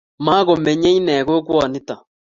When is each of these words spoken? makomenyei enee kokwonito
makomenyei 0.25 0.97
enee 1.01 1.21
kokwonito 1.27 1.95